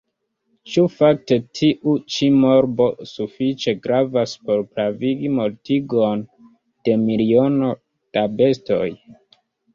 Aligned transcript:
Ĉu 0.75 0.83
fakte 0.93 1.35
tiu 1.59 1.93
ĉi 2.13 2.29
morbo 2.45 2.87
sufiĉe 3.09 3.75
gravas 3.83 4.33
por 4.49 4.65
pravigi 4.73 5.31
mortigon 5.41 6.25
de 6.91 6.99
miliono 7.05 7.71
da 8.19 8.27
bestoj? 8.41 8.91